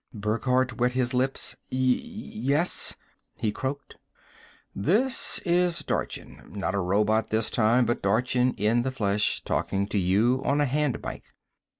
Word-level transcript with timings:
Burckhardt 0.15 0.77
wet 0.79 0.93
his 0.93 1.13
lips. 1.13 1.53
"Y 1.71 1.77
yes?" 2.01 2.95
he 3.35 3.51
croaked. 3.51 3.97
"This 4.75 5.37
is 5.45 5.83
Dorchin. 5.83 6.41
Not 6.49 6.73
a 6.73 6.79
robot 6.79 7.29
this 7.29 7.51
time, 7.51 7.85
but 7.85 8.01
Dorchin 8.01 8.55
in 8.57 8.81
the 8.81 8.89
flesh, 8.89 9.43
talking 9.43 9.85
to 9.89 9.99
you 9.99 10.41
on 10.43 10.59
a 10.59 10.65
hand 10.65 11.03
mike. 11.03 11.25